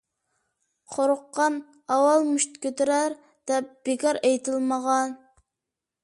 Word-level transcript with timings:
«قورققان 0.93 1.57
ئاۋۋال 1.97 2.23
مۇشت 2.29 2.55
كۆتۈرەر» 2.63 3.15
دەپ 3.51 3.69
بىكار 3.89 4.19
ئېيتىلمىغان. 4.31 5.13